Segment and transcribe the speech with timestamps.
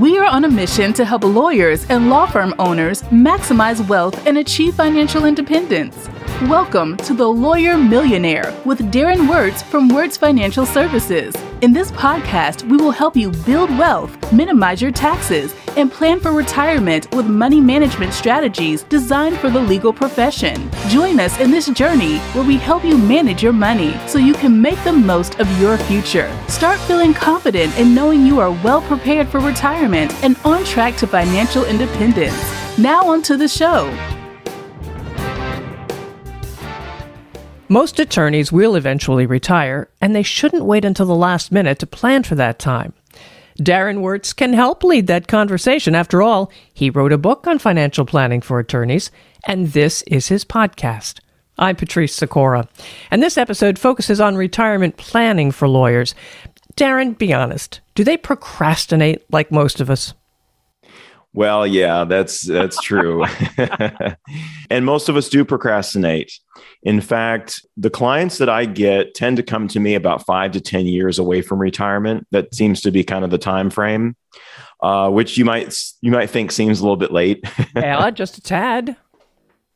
[0.00, 4.38] We are on a mission to help lawyers and law firm owners maximize wealth and
[4.38, 6.08] achieve financial independence.
[6.48, 11.34] Welcome to The Lawyer Millionaire with Darren Wurz from Wurz Financial Services.
[11.60, 16.32] In this podcast, we will help you build wealth, minimize your taxes, and plan for
[16.32, 20.70] retirement with money management strategies designed for the legal profession.
[20.88, 24.62] Join us in this journey where we help you manage your money so you can
[24.62, 26.34] make the most of your future.
[26.48, 31.06] Start feeling confident in knowing you are well prepared for retirement and on track to
[31.06, 32.78] financial independence.
[32.78, 33.94] Now, on to the show.
[37.72, 42.24] Most attorneys will eventually retire, and they shouldn't wait until the last minute to plan
[42.24, 42.94] for that time.
[43.60, 45.94] Darren Wurz can help lead that conversation.
[45.94, 49.12] After all, he wrote a book on financial planning for attorneys,
[49.46, 51.20] and this is his podcast.
[51.58, 52.68] I'm Patrice Sikora,
[53.08, 56.16] and this episode focuses on retirement planning for lawyers.
[56.74, 60.12] Darren, be honest, do they procrastinate like most of us?
[61.32, 63.24] Well, yeah, that's that's true.
[64.70, 66.32] and most of us do procrastinate.
[66.82, 70.60] In fact, the clients that I get tend to come to me about 5 to
[70.60, 72.26] 10 years away from retirement.
[72.30, 74.16] That seems to be kind of the time frame.
[74.82, 77.44] Uh, which you might you might think seems a little bit late.
[77.76, 78.96] yeah, just a tad.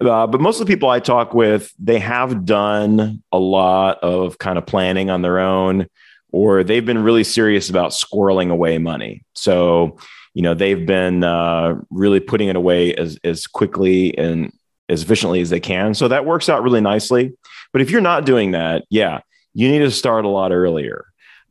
[0.01, 4.39] Uh, but most of the people I talk with, they have done a lot of
[4.39, 5.87] kind of planning on their own,
[6.33, 9.25] or they've been really serious about squirreling away money.
[9.35, 9.99] So
[10.35, 14.53] you know they've been uh, really putting it away as as quickly and
[14.89, 15.95] as efficiently as they can.
[15.95, 17.33] So that works out really nicely.
[17.73, 19.21] But if you're not doing that, yeah,
[19.55, 21.07] you need to start a lot earlier.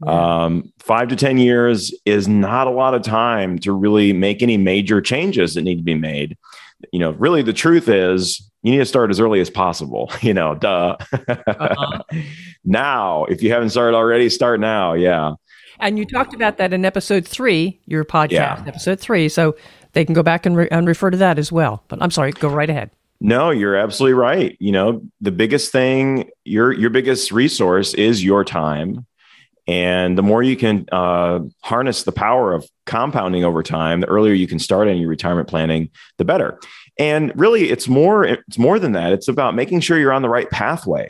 [0.05, 4.57] Um, five to 10 years is not a lot of time to really make any
[4.57, 6.37] major changes that need to be made.
[6.91, 10.11] You know, really, the truth is you need to start as early as possible.
[10.21, 10.97] You know, duh.
[11.11, 12.03] uh-huh.
[12.65, 14.93] now, if you haven't started already, start now.
[14.93, 15.35] Yeah.
[15.79, 18.63] And you talked about that in episode three, your podcast, yeah.
[18.65, 19.29] episode three.
[19.29, 19.55] So
[19.93, 21.83] they can go back and, re- and refer to that as well.
[21.87, 22.91] But I'm sorry, go right ahead.
[23.19, 24.57] No, you're absolutely right.
[24.59, 29.05] You know, the biggest thing, your your biggest resource is your time.
[29.65, 34.33] And the more you can uh, harness the power of compounding over time, the earlier
[34.33, 36.59] you can start on your retirement planning, the better.
[36.99, 39.13] And really, it's more it's more than that.
[39.13, 41.09] It's about making sure you're on the right pathway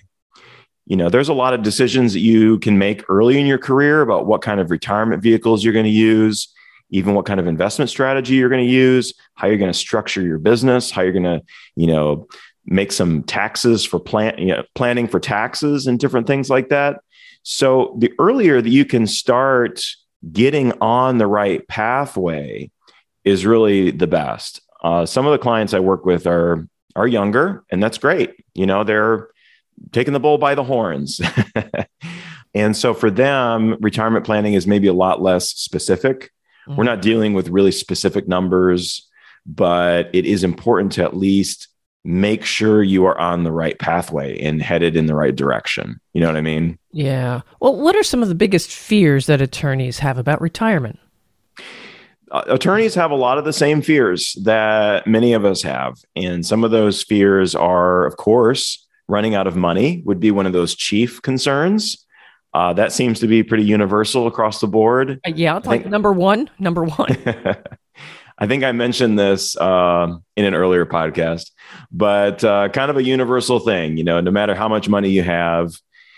[0.85, 4.01] you know there's a lot of decisions that you can make early in your career
[4.01, 6.49] about what kind of retirement vehicles you're going to use
[6.89, 10.21] even what kind of investment strategy you're going to use how you're going to structure
[10.21, 11.41] your business how you're going to
[11.75, 12.27] you know
[12.65, 17.01] make some taxes for plan you know, planning for taxes and different things like that.
[17.43, 19.83] So the earlier that you can start
[20.31, 22.71] getting on the right pathway
[23.25, 24.61] is really the best.
[24.81, 28.31] Uh, some of the clients i work with are are younger and that's great.
[28.53, 29.29] You know they're
[29.91, 31.21] taking the bull by the horns.
[32.53, 36.31] and so for them, retirement planning is maybe a lot less specific.
[36.67, 36.75] Mm-hmm.
[36.75, 39.09] We're not dealing with really specific numbers,
[39.45, 41.67] but it is important to at least
[42.05, 45.99] make sure you are on the right pathway and headed in the right direction.
[46.13, 46.77] You know what I mean?
[46.91, 47.41] Yeah.
[47.59, 50.99] Well, what are some of the biggest fears that attorneys have about retirement?
[52.31, 56.03] Uh, attorneys have a lot of the same fears that many of us have.
[56.15, 60.45] And some of those fears are, of course, running out of money would be one
[60.45, 62.05] of those chief concerns.
[62.53, 65.19] Uh, that seems to be pretty universal across the board.
[65.25, 66.49] Uh, yeah, it's like number one.
[66.59, 67.17] Number one.
[68.37, 71.51] I think I mentioned this uh, in an earlier podcast,
[71.91, 73.97] but uh, kind of a universal thing.
[73.97, 75.73] You know, no matter how much money you have,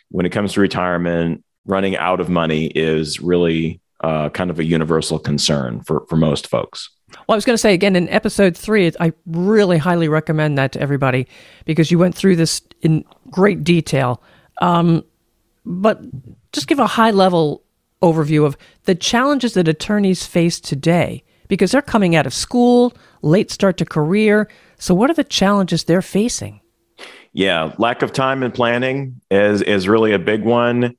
[0.10, 4.64] when it comes to retirement, running out of money is really uh, kind of a
[4.64, 6.90] universal concern for for most folks.
[7.10, 10.72] Well, I was going to say again in episode three, I really highly recommend that
[10.74, 11.28] to everybody
[11.66, 14.22] because you went through this in great detail.
[14.62, 15.04] Um,
[15.66, 16.00] but
[16.52, 17.64] just give a high level
[18.02, 23.52] overview of the challenges that attorneys face today because they're coming out of school, late
[23.52, 24.48] start to career.
[24.78, 26.62] So, what are the challenges they're facing?
[27.34, 30.96] Yeah, lack of time and planning is is really a big one.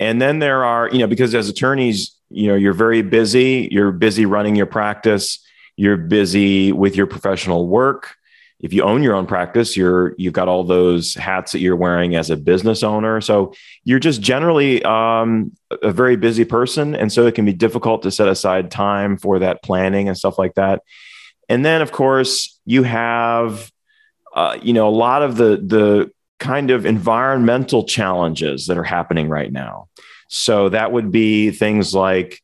[0.00, 3.92] And then there are, you know, because as attorneys, you know, you're very busy, you're
[3.92, 5.38] busy running your practice
[5.76, 8.16] you're busy with your professional work.
[8.60, 12.14] If you own your own practice you're you've got all those hats that you're wearing
[12.14, 13.20] as a business owner.
[13.20, 16.94] So you're just generally um, a very busy person.
[16.94, 20.38] And so it can be difficult to set aside time for that planning and stuff
[20.38, 20.82] like that.
[21.48, 23.70] And then of course you have
[24.34, 29.28] uh, you know a lot of the the kind of environmental challenges that are happening
[29.28, 29.88] right now.
[30.28, 32.42] So that would be things like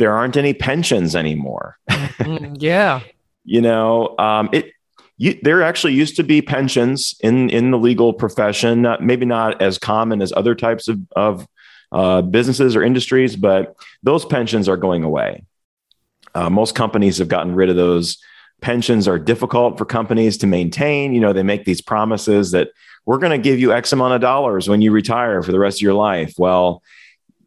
[0.00, 1.78] there aren't any pensions anymore.
[1.88, 3.00] mm, yeah.
[3.42, 4.70] You know, um, it,
[5.16, 9.62] you, there actually used to be pensions in, in the legal profession, not, maybe not
[9.62, 11.48] as common as other types of, of
[11.90, 15.42] uh, businesses or industries, but those pensions are going away.
[16.34, 18.18] Uh, most companies have gotten rid of those.
[18.60, 21.14] Pensions are difficult for companies to maintain.
[21.14, 22.68] You know, they make these promises that
[23.06, 25.78] we're going to give you X amount of dollars when you retire for the rest
[25.78, 26.34] of your life.
[26.38, 26.82] Well,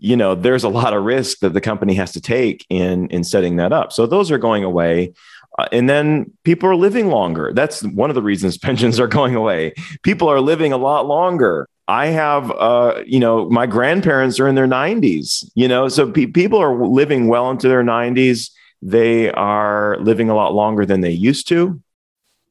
[0.04, 3.24] you know, there's a lot of risk that the company has to take in in
[3.24, 3.94] setting that up.
[3.94, 5.14] So those are going away.
[5.58, 7.54] Uh, and then people are living longer.
[7.54, 9.74] That's one of the reasons pensions are going away.
[10.04, 11.70] People are living a lot longer.
[11.88, 16.26] I have, uh, you know, my grandparents are in their 90s, you know, so pe-
[16.26, 18.52] people are living well into their 90s.
[18.82, 21.82] They are living a lot longer than they used to.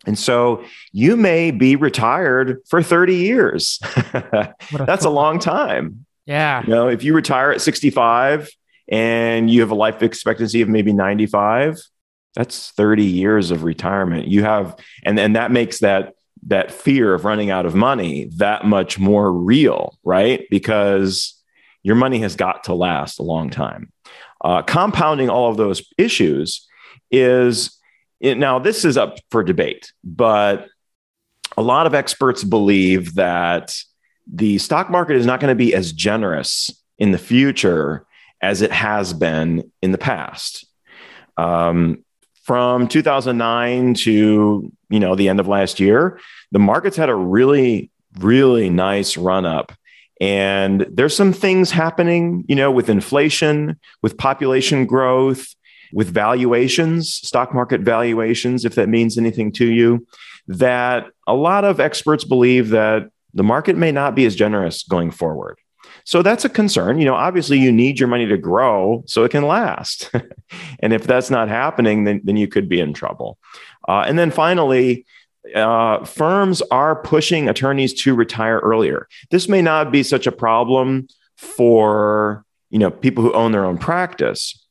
[0.06, 3.78] And so you may be retired for 30 years.
[4.72, 6.06] That's a long time.
[6.26, 6.62] Yeah.
[6.62, 8.50] You know, if you retire at 65
[8.88, 11.78] and you have a life expectancy of maybe 95,
[12.34, 14.28] that's 30 years of retirement.
[14.28, 16.14] You have and and that makes that
[16.46, 20.46] that fear of running out of money that much more real, right?
[20.50, 21.40] Because
[21.82, 23.92] your money has got to last a long time.
[24.42, 26.68] Uh, compounding all of those issues
[27.10, 27.78] is
[28.20, 30.66] it, now this is up for debate, but
[31.56, 33.76] a lot of experts believe that
[34.26, 38.06] the stock market is not going to be as generous in the future
[38.40, 40.66] as it has been in the past.
[41.36, 42.04] Um,
[42.42, 46.18] from 2009 to you know the end of last year,
[46.50, 49.72] the markets had a really really nice run up
[50.20, 55.46] and there's some things happening you know with inflation with population growth
[55.92, 60.06] with valuations, stock market valuations, if that means anything to you,
[60.48, 65.10] that a lot of experts believe that the market may not be as generous going
[65.10, 65.58] forward.
[66.04, 66.98] So that's a concern.
[66.98, 70.10] You know, obviously you need your money to grow so it can last.
[70.80, 73.38] and if that's not happening, then, then you could be in trouble.
[73.88, 75.06] Uh, and then finally,
[75.54, 79.08] uh, firms are pushing attorneys to retire earlier.
[79.30, 83.76] This may not be such a problem for you know people who own their own
[83.76, 84.64] practice,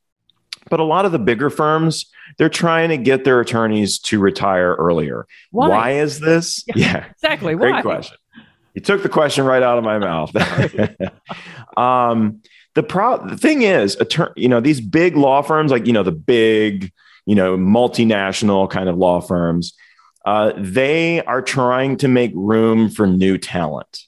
[0.70, 4.74] but a lot of the bigger firms, they're trying to get their attorneys to retire
[4.74, 5.26] earlier.
[5.50, 6.64] Why, Why is this?
[6.68, 7.04] Yeah, yeah.
[7.10, 7.54] exactly.
[7.54, 7.82] Great Why?
[7.82, 8.16] question.
[8.74, 10.34] You took the question right out of my mouth.
[11.76, 12.40] um,
[12.74, 16.02] the pro- the thing is, attorney, you know, these big law firms, like you know,
[16.02, 16.90] the big,
[17.26, 19.74] you know, multinational kind of law firms,
[20.24, 24.04] uh, they are trying to make room for new talent.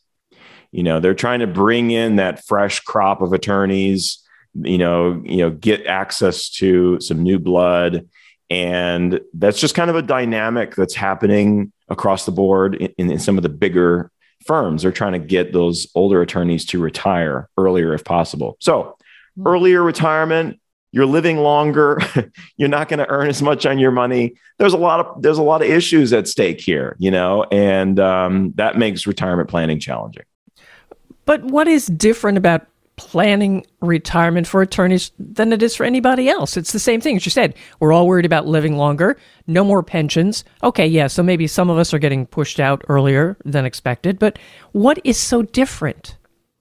[0.72, 4.24] You know, they're trying to bring in that fresh crop of attorneys
[4.54, 8.08] you know, you know, get access to some new blood.
[8.50, 13.36] And that's just kind of a dynamic that's happening across the board in, in some
[13.36, 14.10] of the bigger
[14.46, 14.82] firms.
[14.82, 18.56] They're trying to get those older attorneys to retire earlier if possible.
[18.60, 18.96] So,
[19.36, 19.46] hmm.
[19.46, 20.60] earlier retirement,
[20.92, 21.98] you're living longer,
[22.56, 24.34] you're not going to earn as much on your money.
[24.58, 27.98] There's a lot of there's a lot of issues at stake here, you know, and
[27.98, 30.22] um, that makes retirement planning challenging.
[31.24, 36.56] But what is different about planning retirement for attorneys than it is for anybody else.
[36.56, 37.16] It's the same thing.
[37.16, 40.44] As you said, we're all worried about living longer, no more pensions.
[40.62, 44.38] Okay, yeah, so maybe some of us are getting pushed out earlier than expected, but
[44.72, 46.16] what is so different?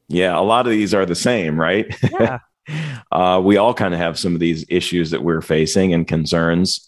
[0.07, 1.85] Yeah, a lot of these are the same, right?
[2.11, 2.39] Yeah.
[3.11, 6.87] uh, we all kind of have some of these issues that we're facing and concerns.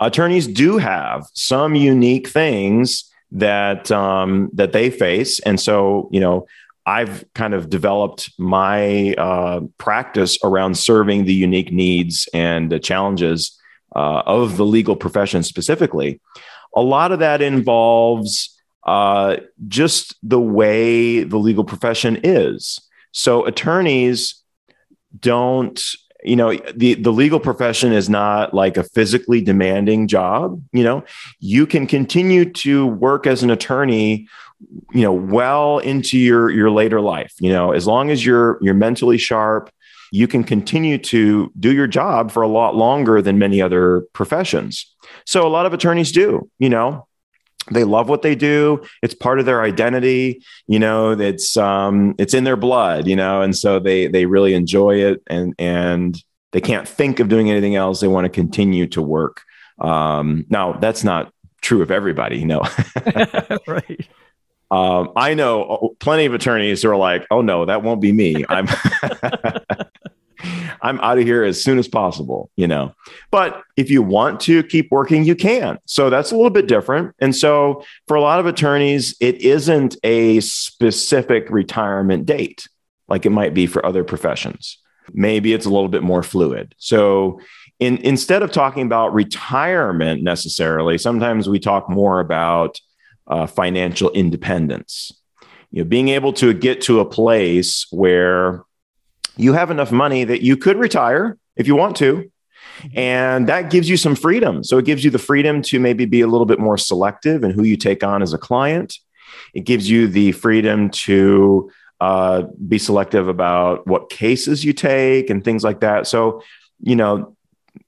[0.00, 6.46] Attorneys do have some unique things that um, that they face, and so you know
[6.86, 13.58] I've kind of developed my uh, practice around serving the unique needs and challenges
[13.94, 16.20] uh, of the legal profession specifically.
[16.76, 22.78] A lot of that involves uh, just the way the legal profession is.
[23.12, 24.42] So attorneys
[25.18, 25.82] don't
[26.22, 31.04] you know the the legal profession is not like a physically demanding job you know
[31.38, 34.26] you can continue to work as an attorney
[34.92, 38.74] you know well into your your later life you know as long as you're you're
[38.74, 39.70] mentally sharp
[40.12, 44.94] you can continue to do your job for a lot longer than many other professions.
[45.24, 47.06] So a lot of attorneys do you know
[47.72, 48.80] they love what they do.
[49.02, 53.42] It's part of their identity you know it's um it's in their blood you know
[53.42, 56.22] and so they they really enjoy it and and
[56.52, 58.00] they can't think of doing anything else.
[58.00, 59.42] They want to continue to work.
[59.80, 62.62] Um now that's not true of everybody you know.
[63.66, 64.08] Right
[64.70, 68.44] um, I know plenty of attorneys who are like, "Oh no, that won't be me.
[68.48, 68.66] I'm
[70.82, 72.94] I'm out of here as soon as possible." You know,
[73.30, 75.78] but if you want to keep working, you can.
[75.86, 77.14] So that's a little bit different.
[77.20, 82.66] And so for a lot of attorneys, it isn't a specific retirement date
[83.08, 84.78] like it might be for other professions.
[85.12, 86.74] Maybe it's a little bit more fluid.
[86.78, 87.40] So
[87.78, 92.80] in, instead of talking about retirement necessarily, sometimes we talk more about
[93.26, 95.12] uh, financial independence.
[95.70, 98.64] You know, being able to get to a place where
[99.36, 102.30] you have enough money that you could retire if you want to,
[102.94, 104.62] And that gives you some freedom.
[104.64, 107.50] So it gives you the freedom to maybe be a little bit more selective in
[107.50, 108.98] who you take on as a client.
[109.54, 115.42] It gives you the freedom to uh, be selective about what cases you take and
[115.42, 116.06] things like that.
[116.06, 116.42] So,
[116.80, 117.36] you know,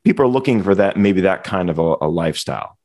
[0.04, 2.77] people are looking for that, maybe that kind of a, a lifestyle.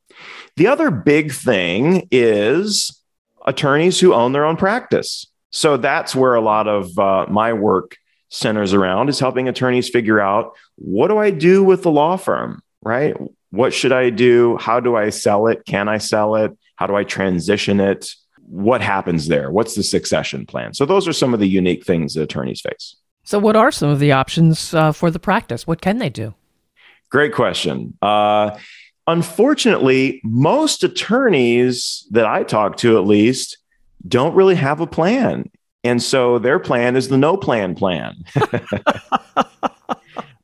[0.56, 3.00] The other big thing is
[3.44, 5.26] attorneys who own their own practice.
[5.50, 7.96] So that's where a lot of uh, my work
[8.28, 12.62] centers around is helping attorneys figure out what do I do with the law firm,
[12.82, 13.14] right?
[13.50, 14.56] What should I do?
[14.56, 15.64] How do I sell it?
[15.66, 16.56] Can I sell it?
[16.76, 18.12] How do I transition it?
[18.46, 19.50] What happens there?
[19.50, 20.74] What's the succession plan?
[20.74, 22.96] So, those are some of the unique things that attorneys face.
[23.22, 25.66] So, what are some of the options uh, for the practice?
[25.66, 26.34] What can they do?
[27.10, 27.96] Great question.
[28.02, 28.58] Uh,
[29.06, 33.58] unfortunately, most attorneys that I talk to, at least,
[34.06, 35.50] don't really have a plan.
[35.82, 38.24] And so their plan is the no plan plan.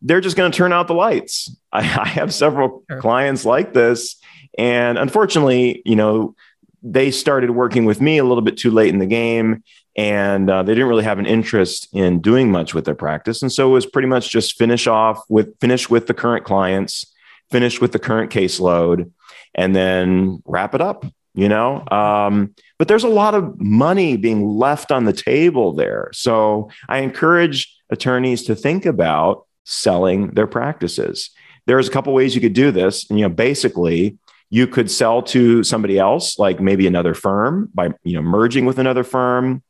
[0.02, 1.54] They're just going to turn out the lights.
[1.72, 3.00] I, I have several sure.
[3.00, 4.16] clients like this.
[4.58, 6.34] And unfortunately, you know,
[6.82, 9.62] they started working with me a little bit too late in the game
[9.96, 13.52] and uh, they didn't really have an interest in doing much with their practice and
[13.52, 17.09] so it was pretty much just finish off with finish with the current clients
[17.50, 19.10] finish with the current caseload
[19.54, 21.04] and then wrap it up
[21.34, 21.84] you know?
[21.90, 26.10] Um, but there's a lot of money being left on the table there.
[26.12, 31.30] So i encourage attorneys to think about selling their practices.
[31.66, 33.08] There's a couple ways you could do this.
[33.08, 34.18] And you know basically
[34.52, 38.78] you could sell to somebody else like maybe another firm by you know merging with
[38.78, 39.62] another firm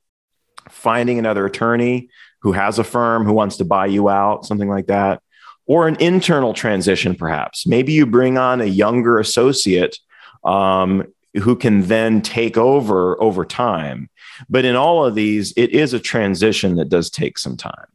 [0.69, 2.09] finding another attorney
[2.43, 5.23] who has a firm who wants to buy you out something like that
[5.71, 10.01] or an internal transition perhaps maybe you bring on a younger associate
[10.43, 14.11] um, who can then take over over time.
[14.49, 17.87] But in all of these, it is a transition that does take some time.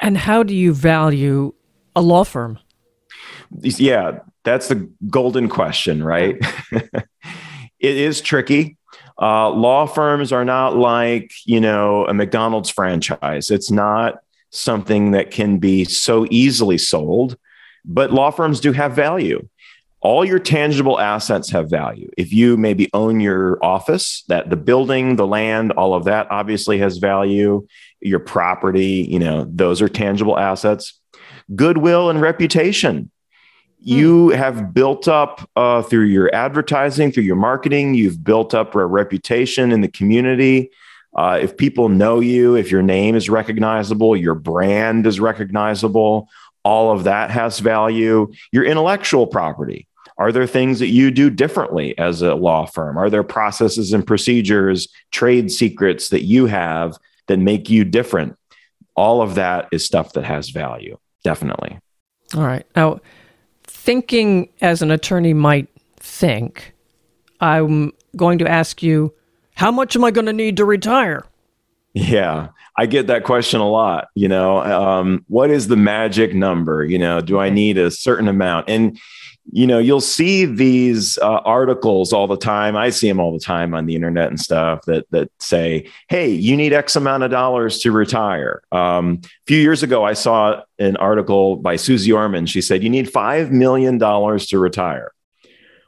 [0.00, 1.52] And how do you value
[1.94, 2.58] a law firm?
[3.60, 6.38] Yeah, that's the golden question, right?
[6.72, 7.02] it
[7.80, 8.78] is tricky.
[9.20, 13.50] Uh, law firms are not like, you know, a McDonald's franchise.
[13.50, 14.20] It's not
[14.50, 17.36] something that can be so easily sold,
[17.84, 19.48] but law firms do have value
[20.00, 22.08] all your tangible assets have value.
[22.16, 26.78] If you maybe own your office, that the building, the land, all of that obviously
[26.78, 27.66] has value.
[28.00, 31.00] Your property, you know, those are tangible assets.
[31.54, 33.10] Goodwill and reputation.
[33.80, 34.34] You hmm.
[34.34, 39.72] have built up uh, through your advertising, through your marketing, you've built up a reputation
[39.72, 40.70] in the community.
[41.18, 46.28] Uh, if people know you, if your name is recognizable, your brand is recognizable,
[46.62, 48.30] all of that has value.
[48.52, 49.88] Your intellectual property.
[50.16, 52.96] Are there things that you do differently as a law firm?
[52.96, 56.96] Are there processes and procedures, trade secrets that you have
[57.26, 58.38] that make you different?
[58.94, 61.80] All of that is stuff that has value, definitely.
[62.36, 62.64] All right.
[62.76, 63.00] Now,
[63.64, 66.74] thinking as an attorney might think,
[67.40, 69.12] I'm going to ask you,
[69.58, 71.24] how much am I going to need to retire?
[71.92, 74.06] Yeah, I get that question a lot.
[74.14, 76.84] You know, um, what is the magic number?
[76.84, 78.68] You know, do I need a certain amount?
[78.70, 78.96] And
[79.50, 83.42] you know you'll see these uh, articles all the time i see them all the
[83.42, 87.30] time on the internet and stuff that that say hey you need x amount of
[87.30, 92.44] dollars to retire um, a few years ago i saw an article by Suze Orman
[92.44, 95.12] she said you need $5 million to retire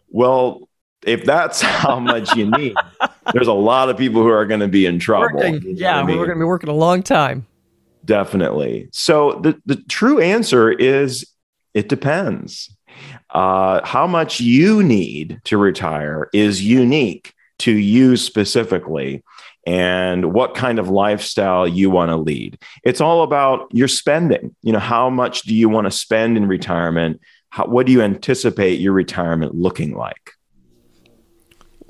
[0.08, 0.69] well
[1.06, 2.74] if that's how much you need
[3.32, 6.02] there's a lot of people who are going to be in trouble working, yeah I
[6.02, 6.18] mean?
[6.18, 7.46] we're going to be working a long time
[8.04, 11.26] definitely so the, the true answer is
[11.74, 12.74] it depends
[13.30, 19.22] uh, how much you need to retire is unique to you specifically
[19.66, 22.58] and what kind of lifestyle you want to lead.
[22.82, 24.54] It's all about your spending.
[24.62, 27.20] You know, how much do you want to spend in retirement?
[27.50, 30.32] How, what do you anticipate your retirement looking like?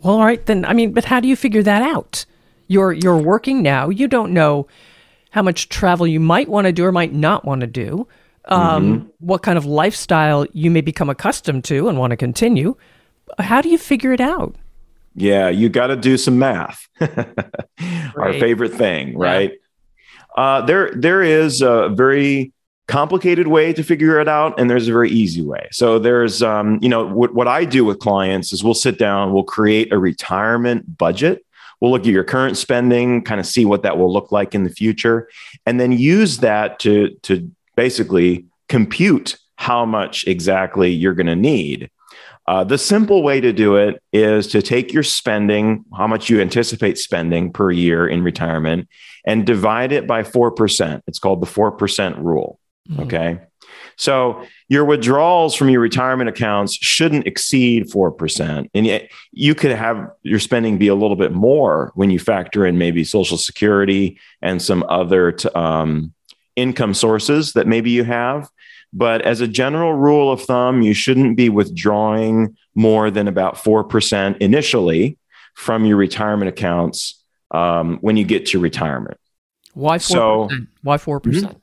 [0.02, 0.64] Well, all right then.
[0.64, 2.24] I mean, but how do you figure that out?
[2.68, 3.88] You're you're working now.
[3.88, 4.66] You don't know
[5.30, 8.06] how much travel you might want to do or might not want to do
[8.46, 9.06] um, mm-hmm.
[9.20, 12.76] what kind of lifestyle you may become accustomed to and want to continue.
[13.38, 14.56] How do you figure it out?
[15.14, 16.88] Yeah, you got to do some math.
[18.16, 19.52] Our favorite thing, right?
[19.52, 20.42] Yeah.
[20.42, 22.52] Uh, there, there is a very
[22.90, 25.68] complicated way to figure it out, and there's a very easy way.
[25.70, 29.32] So there's, um, you know, what, what I do with clients is we'll sit down,
[29.32, 31.46] we'll create a retirement budget.
[31.80, 34.64] We'll look at your current spending, kind of see what that will look like in
[34.64, 35.30] the future,
[35.64, 41.90] and then use that to to basically compute how much exactly you're going to need.
[42.46, 46.40] Uh, the simple way to do it is to take your spending, how much you
[46.40, 48.88] anticipate spending per year in retirement,
[49.24, 51.00] and divide it by 4%.
[51.06, 52.59] It's called the 4% rule.
[52.88, 53.02] Mm-hmm.
[53.02, 53.40] Okay.
[53.96, 58.70] So your withdrawals from your retirement accounts shouldn't exceed 4%.
[58.72, 62.64] And yet you could have your spending be a little bit more when you factor
[62.64, 66.14] in maybe Social Security and some other t- um,
[66.56, 68.48] income sources that maybe you have.
[68.92, 74.38] But as a general rule of thumb, you shouldn't be withdrawing more than about 4%
[74.38, 75.18] initially
[75.54, 79.18] from your retirement accounts um, when you get to retirement.
[79.74, 80.00] Why 4%?
[80.00, 80.48] So,
[80.82, 81.22] Why 4%?
[81.22, 81.59] percent mm hmm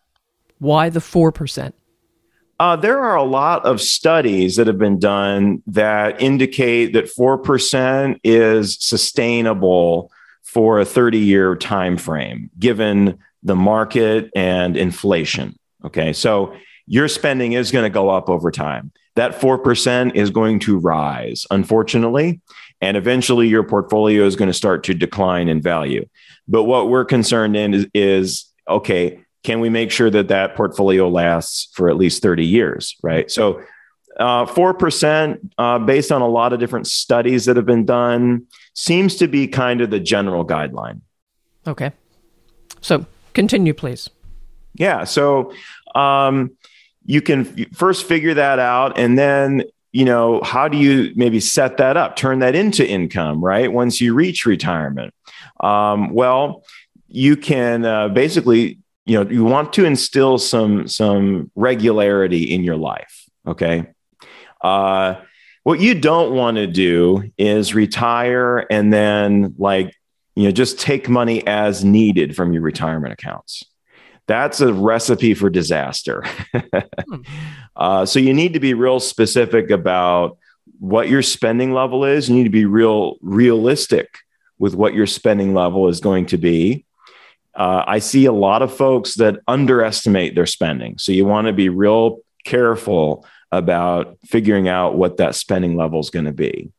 [0.60, 1.74] Why the 4%?
[2.60, 8.20] Uh, there are a lot of studies that have been done that indicate that 4%
[8.24, 10.12] is sustainable
[10.44, 15.56] for a 30 year time frame given the market and inflation
[15.88, 16.14] okay?
[16.14, 18.92] So your spending is going to go up over time.
[19.16, 22.42] That 4% is going to rise unfortunately
[22.82, 26.08] and eventually your portfolio is going to start to decline in value.
[26.48, 31.08] But what we're concerned in is, is okay can we make sure that that portfolio
[31.08, 33.32] lasts for at least 30 years, right?
[33.32, 33.62] So,
[34.20, 39.16] uh, 4%, uh, based on a lot of different studies that have been done, seems
[39.16, 41.00] to be kind of the general guideline.
[41.66, 41.94] Okay.
[42.82, 44.10] So, continue, please.
[44.74, 45.06] Yeah.
[45.06, 45.54] So,
[45.96, 46.58] um,
[47.06, 49.64] you can first figure that out and then
[49.94, 54.02] you know how do you maybe set that up turn that into income right once
[54.02, 55.14] you reach retirement
[55.62, 56.66] um, well
[57.08, 62.78] you can uh, basically you know you want to instill some some regularity in your
[62.78, 63.88] life okay?
[64.62, 65.16] Uh
[65.64, 69.94] what you don't want to do is retire and then like
[70.36, 73.66] you know just take money as needed from your retirement accounts.
[74.28, 76.24] That's a recipe for disaster.
[77.10, 77.22] Hmm.
[77.76, 80.38] uh, so you need to be real specific about
[80.80, 82.28] what your spending level is.
[82.28, 84.08] You need to be real realistic
[84.60, 86.86] with what your spending level is going to be
[87.58, 91.00] uh, I see a lot of folks that underestimate their spending.
[91.00, 96.12] So you want to be real careful about figuring out what that spending level is
[96.12, 96.72] going to be.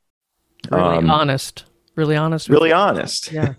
[0.71, 1.65] Really um, honest.
[1.97, 2.49] Really honest.
[2.49, 3.33] Really honest.
[3.33, 3.55] Yeah.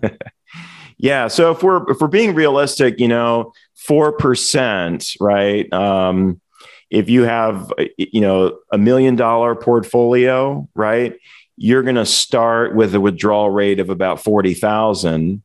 [0.96, 1.28] yeah.
[1.28, 5.70] So if we're if we're being realistic, you know, four percent, right?
[5.74, 6.40] Um,
[6.88, 11.18] if you have you know a million dollar portfolio, right?
[11.58, 15.42] You're going to start with a withdrawal rate of about forty thousand,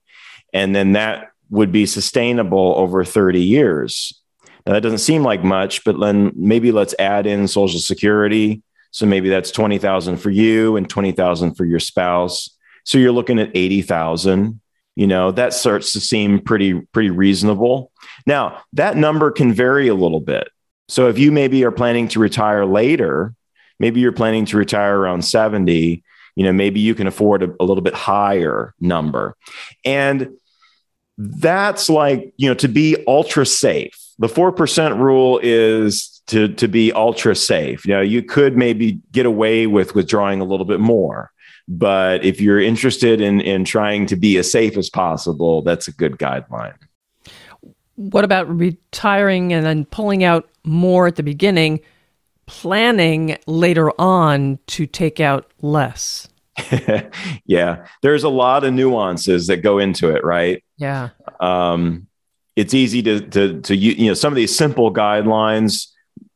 [0.54, 4.22] and then that would be sustainable over 30 years.
[4.66, 8.64] Now, that doesn't seem like much, but then maybe let's add in Social Security.
[8.92, 12.50] So maybe that's 20,000 for you and 20,000 for your spouse.
[12.84, 14.60] So you're looking at 80,000.
[14.96, 17.92] You know, that starts to seem pretty pretty reasonable.
[18.26, 20.48] Now, that number can vary a little bit.
[20.88, 23.34] So if you maybe are planning to retire later,
[23.80, 26.04] maybe you're planning to retire around 70,
[26.36, 29.36] you know, maybe you can afford a, a little bit higher number.
[29.84, 30.30] And
[31.18, 33.98] that's like, you know, to be ultra safe.
[34.20, 37.86] The 4% rule is to, to be ultra safe.
[37.86, 41.32] You know, you could maybe get away with withdrawing a little bit more.
[41.68, 45.92] But if you're interested in, in trying to be as safe as possible, that's a
[45.92, 46.76] good guideline.
[47.96, 51.80] What about retiring and then pulling out more at the beginning,
[52.46, 56.28] planning later on to take out less?
[57.46, 60.64] yeah, there's a lot of nuances that go into it, right?
[60.78, 61.10] Yeah.
[61.40, 62.08] Um,
[62.56, 65.88] it's easy to to to you know some of these simple guidelines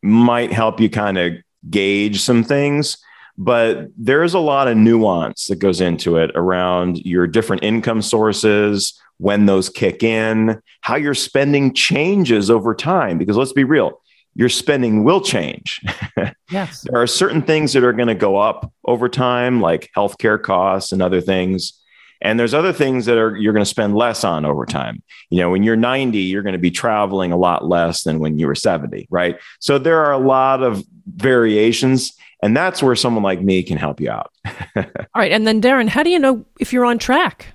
[0.01, 1.33] might help you kind of
[1.69, 2.97] gauge some things,
[3.37, 8.99] but there's a lot of nuance that goes into it around your different income sources,
[9.19, 13.17] when those kick in, how your spending changes over time.
[13.17, 14.01] Because let's be real,
[14.39, 15.81] your spending will change.
[16.51, 16.81] Yes.
[16.81, 20.91] there are certain things that are going to go up over time, like healthcare costs
[20.91, 21.73] and other things.
[22.21, 25.03] And there's other things that are you're going to spend less on over time.
[25.29, 28.39] You know, when you're 90, you're going to be traveling a lot less than when
[28.39, 29.37] you were 70, right?
[29.59, 34.01] So there are a lot of variations, and that's where someone like me can help
[34.01, 34.31] you out.
[34.75, 34.83] All
[35.15, 37.45] right, and then Darren, how do you know if you're on track?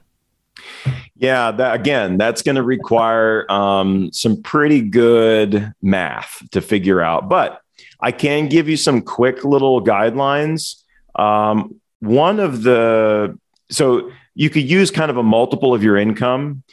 [1.16, 7.28] Yeah, that, again, that's going to require um, some pretty good math to figure out.
[7.28, 7.60] But
[8.00, 10.82] I can give you some quick little guidelines.
[11.14, 13.38] Um, one of the,
[13.70, 16.64] so you could use kind of a multiple of your income.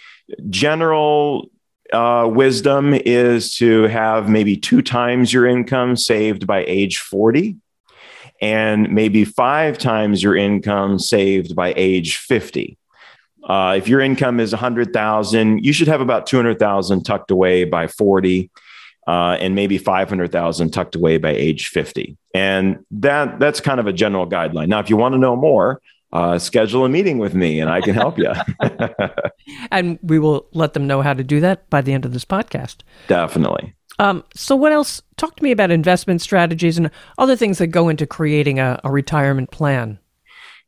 [0.49, 1.49] General
[1.93, 7.57] uh, wisdom is to have maybe two times your income saved by age 40
[8.41, 12.77] and maybe five times your income saved by age 50.
[13.43, 18.49] Uh, if your income is 100,000, you should have about 200,000 tucked away by 40
[19.07, 22.17] uh, and maybe 500,000 tucked away by age 50.
[22.33, 24.67] And that that's kind of a general guideline.
[24.67, 25.81] Now, if you want to know more,
[26.13, 28.31] uh, schedule a meeting with me and I can help you.
[29.71, 32.25] and we will let them know how to do that by the end of this
[32.25, 32.77] podcast.
[33.07, 33.73] Definitely.
[33.99, 35.01] Um, so, what else?
[35.17, 38.91] Talk to me about investment strategies and other things that go into creating a, a
[38.91, 39.99] retirement plan.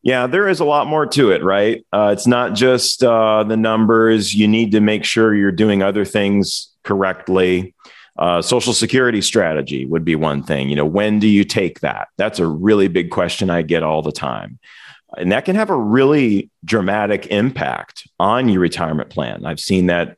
[0.03, 1.85] Yeah, there is a lot more to it, right?
[1.93, 4.35] Uh, it's not just uh, the numbers.
[4.35, 7.73] You need to make sure you're doing other things correctly.
[8.19, 10.69] Uh, social security strategy would be one thing.
[10.69, 12.09] You know, when do you take that?
[12.17, 14.59] That's a really big question I get all the time.
[15.17, 19.45] And that can have a really dramatic impact on your retirement plan.
[19.45, 20.17] I've seen that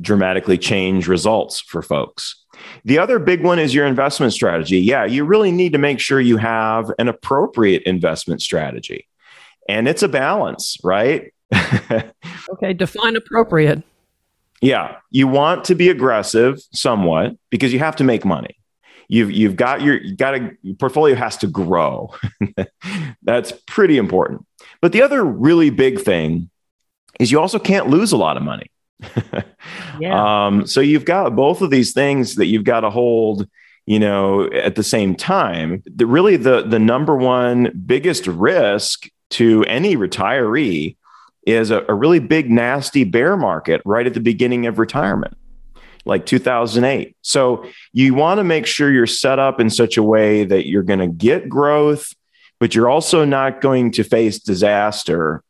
[0.00, 2.44] dramatically change results for folks.
[2.84, 4.80] The other big one is your investment strategy.
[4.80, 9.06] Yeah, you really need to make sure you have an appropriate investment strategy.
[9.68, 11.32] And it's a balance, right?
[12.50, 13.82] okay, define appropriate.
[14.60, 18.56] Yeah, you want to be aggressive somewhat because you have to make money.
[19.08, 22.14] You've you've got your you got a your portfolio has to grow.
[23.22, 24.46] That's pretty important.
[24.80, 26.48] But the other really big thing
[27.20, 28.70] is you also can't lose a lot of money.
[30.00, 30.46] yeah.
[30.46, 33.48] Um, so you've got both of these things that you've got to hold,
[33.84, 35.82] you know, at the same time.
[35.84, 40.96] The really the the number one biggest risk to any retiree
[41.46, 45.36] is a, a really big nasty bear market right at the beginning of retirement
[46.04, 47.16] like 2008.
[47.22, 50.82] So you want to make sure you're set up in such a way that you're
[50.82, 52.12] going to get growth,
[52.58, 55.42] but you're also not going to face disaster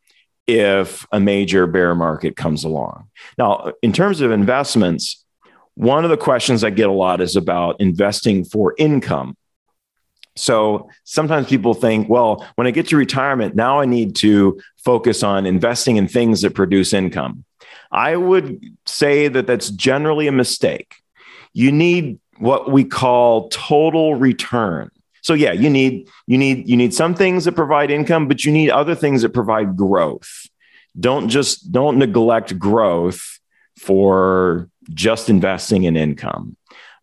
[0.47, 3.09] if a major bear market comes along.
[3.39, 5.25] Now, in terms of investments,
[5.75, 9.37] one of the questions I get a lot is about investing for income.
[10.35, 15.23] So sometimes people think, well, when I get to retirement, now I need to focus
[15.23, 17.45] on investing in things that produce income.
[17.91, 20.97] I would say that that's generally a mistake.
[21.53, 24.91] You need what we call total return.
[25.21, 28.51] So yeah, you need you need you need some things that provide income, but you
[28.51, 30.49] need other things that provide growth.
[30.99, 33.39] Don't just don't neglect growth
[33.79, 36.57] for just investing in income.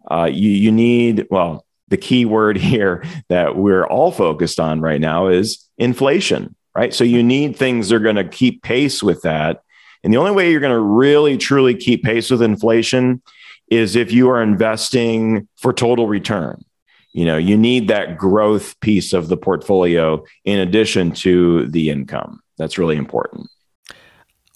[0.09, 5.01] Uh, you you need well the key word here that we're all focused on right
[5.01, 6.93] now is inflation, right?
[6.93, 9.61] So you need things that are going to keep pace with that.
[10.03, 13.21] And the only way you're going to really truly keep pace with inflation
[13.69, 16.63] is if you are investing for total return.
[17.11, 22.41] You know, you need that growth piece of the portfolio in addition to the income.
[22.57, 23.49] That's really important.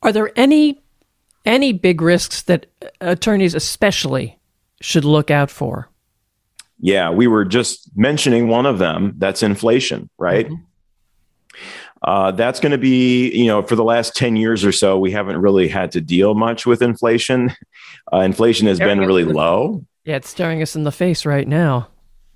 [0.02, 0.80] Are there any
[1.46, 2.68] any big risks that
[3.02, 4.40] attorneys especially
[4.82, 5.90] should look out for?
[6.80, 9.14] Yeah, we were just mentioning one of them.
[9.18, 10.48] That's inflation, right?
[10.48, 10.56] Mm-hmm.
[12.04, 15.12] Uh, that's going to be, you know, for the last 10 years or so, we
[15.12, 17.52] haven't really had to deal much with inflation.
[18.12, 19.86] Uh, inflation has been really low.
[20.04, 21.88] Yeah, it's staring us in the face right now.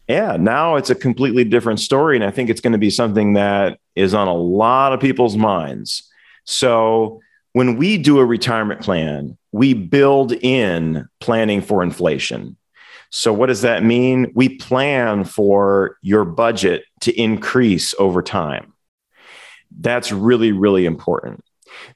[0.08, 2.15] Yeah, now it's a completely different story.
[2.15, 5.36] And I think it's going to be something that is on a lot of people's
[5.36, 6.10] minds.
[6.45, 7.19] So
[7.52, 12.56] when we do a retirement plan, we build in planning for inflation.
[13.10, 14.32] So, what does that mean?
[14.36, 18.74] We plan for your budget to increase over time.
[19.80, 21.43] That's really, really important.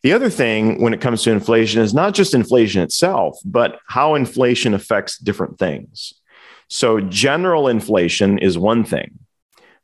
[0.03, 4.15] The other thing when it comes to inflation is not just inflation itself, but how
[4.15, 6.13] inflation affects different things.
[6.69, 9.19] So, general inflation is one thing,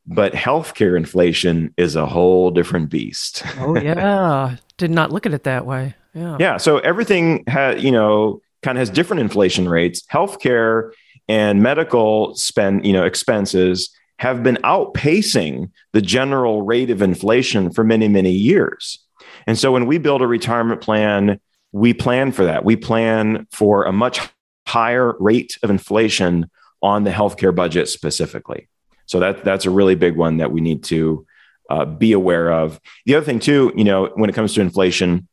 [0.06, 3.42] but healthcare inflation is a whole different beast.
[3.58, 4.56] oh, yeah.
[4.78, 5.94] Did not look at it that way.
[6.14, 6.36] Yeah.
[6.40, 6.56] Yeah.
[6.56, 10.02] So, everything has, you know, kind of has different inflation rates.
[10.10, 10.92] Healthcare
[11.28, 17.84] and medical spend, you know, expenses have been outpacing the general rate of inflation for
[17.84, 18.98] many, many years.
[19.46, 21.40] And so when we build a retirement plan,
[21.72, 22.64] we plan for that.
[22.64, 24.20] We plan for a much
[24.66, 26.50] higher rate of inflation
[26.82, 28.68] on the healthcare budget specifically.
[29.06, 31.26] So that that's a really big one that we need to
[31.70, 32.80] uh, be aware of.
[33.06, 35.28] The other thing too, you know, when it comes to inflation,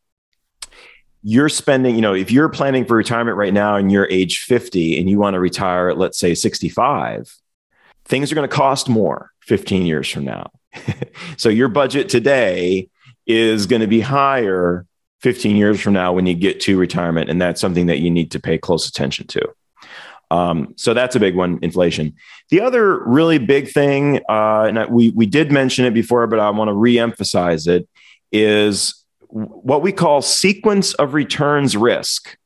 [1.27, 4.99] you're spending, you know, if you're planning for retirement right now and you're age 50
[4.99, 7.35] and you want to retire at, let's say, 65,
[8.05, 10.51] things are going to cost more 15 years from now.
[11.37, 12.89] so your budget today
[13.25, 14.85] is going to be higher
[15.21, 17.27] 15 years from now when you get to retirement.
[17.27, 19.49] And that's something that you need to pay close attention to.
[20.29, 22.13] Um, so that's a big one, inflation.
[22.51, 26.51] The other really big thing, uh, and we, we did mention it before, but I
[26.51, 27.89] want to reemphasize it,
[28.31, 29.04] is
[29.35, 32.37] what we call sequence of returns risk.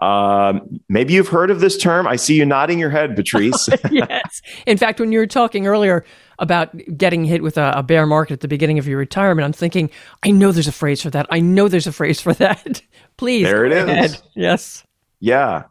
[0.00, 2.06] Um, maybe you've heard of this term.
[2.06, 3.68] I see you nodding your head, Patrice.
[3.90, 4.42] yes.
[4.64, 6.04] In fact, when you were talking earlier
[6.38, 9.52] about getting hit with a, a, bear market at the beginning of your retirement, I'm
[9.52, 9.90] thinking,
[10.22, 11.26] I know there's a phrase for that.
[11.30, 12.80] I know there's a phrase for that.
[13.16, 13.42] Please.
[13.42, 13.88] There it is.
[13.88, 14.22] Ahead.
[14.36, 14.84] Yes.
[15.18, 15.64] Yeah.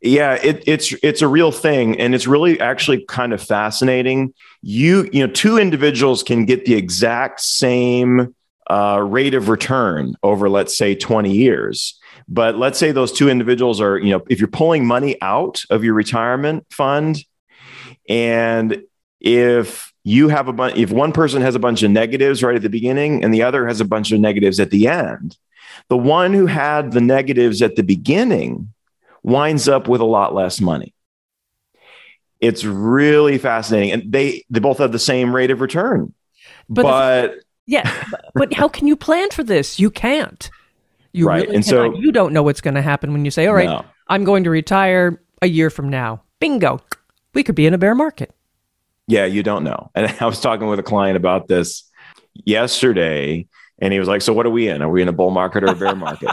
[0.00, 4.32] Yeah, it, it's it's a real thing, and it's really actually kind of fascinating.
[4.62, 8.34] You you know, two individuals can get the exact same
[8.70, 11.98] uh, rate of return over, let's say, 20 years.
[12.28, 15.82] But let's say those two individuals are, you know, if you're pulling money out of
[15.82, 17.18] your retirement fund,
[18.08, 18.84] and
[19.20, 22.62] if you have a bunch, if one person has a bunch of negatives right at
[22.62, 25.36] the beginning and the other has a bunch of negatives at the end,
[25.88, 28.72] the one who had the negatives at the beginning
[29.24, 30.94] winds up with a lot less money.
[32.38, 33.90] It's really fascinating.
[33.90, 36.14] And they, they both have the same rate of return.
[36.68, 37.34] But, but
[37.70, 38.04] yeah,
[38.34, 39.78] but how can you plan for this?
[39.78, 40.50] You can't.
[41.12, 41.42] You right.
[41.42, 41.94] Really and cannot.
[41.94, 43.84] so you don't know what's going to happen when you say, all right, No.
[44.08, 46.20] I'm going to retire a year from now.
[46.40, 46.80] Bingo.
[47.32, 48.34] We could be in a bear market.
[49.06, 49.88] Yeah, you don't know.
[49.94, 51.84] And I was talking with a client about this
[52.44, 53.46] yesterday,
[53.78, 54.82] and he was like, So, what are we in?
[54.82, 56.30] Are we in a bull market or a bear market?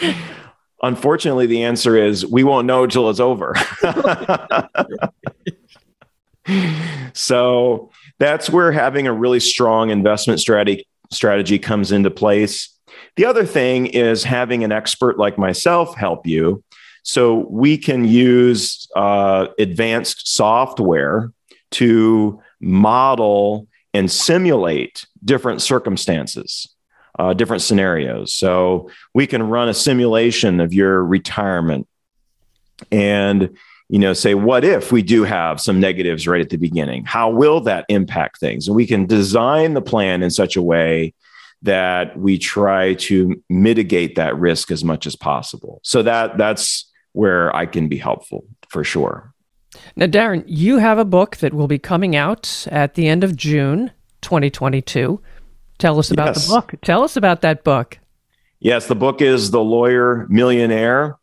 [0.84, 3.56] Unfortunately, the answer is we won't know until it's over.
[7.12, 7.90] so,
[8.22, 12.68] that's where having a really strong investment strategy, strategy comes into place.
[13.16, 16.62] The other thing is having an expert like myself help you.
[17.02, 21.32] So we can use uh, advanced software
[21.72, 26.72] to model and simulate different circumstances,
[27.18, 28.36] uh, different scenarios.
[28.36, 31.88] So we can run a simulation of your retirement
[32.92, 33.56] and
[33.88, 37.30] you know say what if we do have some negatives right at the beginning how
[37.30, 41.12] will that impact things and we can design the plan in such a way
[41.62, 47.54] that we try to mitigate that risk as much as possible so that that's where
[47.54, 49.32] i can be helpful for sure
[49.96, 53.36] Now, Darren, you have a book that will be coming out at the end of
[53.36, 53.90] June
[54.20, 55.18] 2022.
[55.78, 56.46] Tell us about Yes.
[56.46, 56.74] the book.
[56.82, 57.98] Tell us about that book.
[58.60, 61.16] Yes, the book is The Lawyer Millionaire,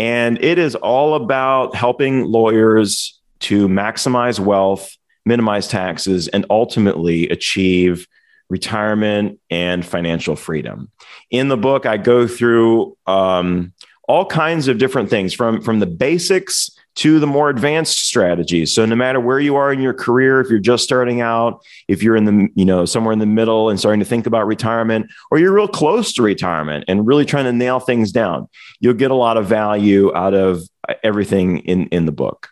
[0.00, 8.08] and it is all about helping lawyers to maximize wealth, minimize taxes, and ultimately achieve
[8.48, 10.90] retirement and financial freedom.
[11.30, 13.74] In the book, I go through um,
[14.08, 18.74] all kinds of different things from, from the basics to the more advanced strategies.
[18.74, 22.02] So no matter where you are in your career, if you're just starting out, if
[22.02, 25.10] you're in the, you know, somewhere in the middle and starting to think about retirement,
[25.30, 29.10] or you're real close to retirement and really trying to nail things down, you'll get
[29.10, 30.62] a lot of value out of
[31.02, 32.50] everything in, in the book.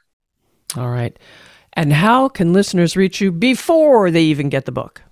[0.78, 1.18] All right.
[1.74, 5.02] And how can listeners reach you before they even get the book?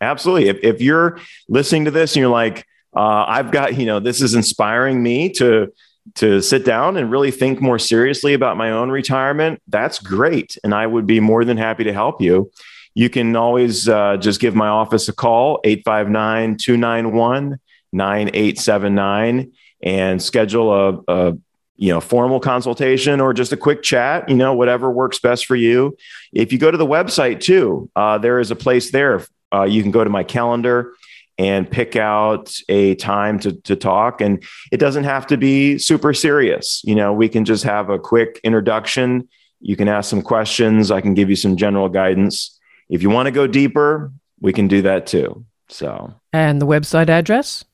[0.00, 0.48] Absolutely.
[0.48, 4.20] If, if you're listening to this and you're like, uh, I've got, you know, this
[4.20, 5.72] is inspiring me to
[6.16, 10.56] to sit down and really think more seriously about my own retirement, that's great.
[10.62, 12.50] And I would be more than happy to help you.
[12.94, 17.58] You can always uh, just give my office a call, 859 291
[17.92, 21.38] 9879, and schedule a, a
[21.76, 25.56] you know formal consultation or just a quick chat you know whatever works best for
[25.56, 25.96] you
[26.32, 29.82] if you go to the website too uh, there is a place there uh, you
[29.82, 30.94] can go to my calendar
[31.38, 36.14] and pick out a time to, to talk and it doesn't have to be super
[36.14, 39.28] serious you know we can just have a quick introduction
[39.60, 43.26] you can ask some questions i can give you some general guidance if you want
[43.26, 47.64] to go deeper we can do that too so And the website address?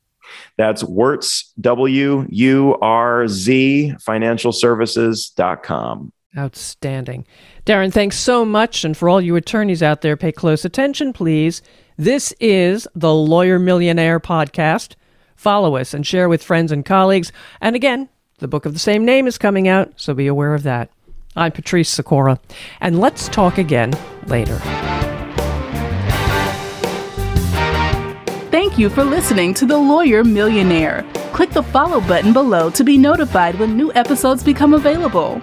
[0.57, 6.13] that's Wurz, W U R Z, financialservices.com.
[6.37, 7.25] Outstanding.
[7.65, 8.85] Darren, thanks so much.
[8.85, 11.61] And for all you attorneys out there, pay close attention, please.
[11.97, 14.95] This is the Lawyer Millionaire podcast.
[15.35, 17.31] Follow us and share with friends and colleagues.
[17.59, 18.07] And again,
[18.39, 20.89] the book of the same name is coming out, so be aware of that.
[21.35, 22.39] I'm Patrice Sikora,
[22.79, 23.93] and let's talk again
[24.27, 24.57] later.
[28.51, 31.05] Thank you for listening to The Lawyer Millionaire.
[31.33, 35.41] Click the follow button below to be notified when new episodes become available.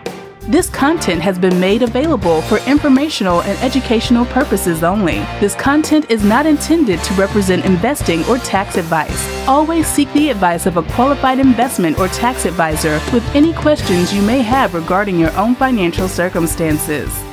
[0.48, 5.18] This content has been made available for informational and educational purposes only.
[5.40, 9.46] This content is not intended to represent investing or tax advice.
[9.46, 14.22] Always seek the advice of a qualified investment or tax advisor with any questions you
[14.22, 17.27] may have regarding your own financial circumstances.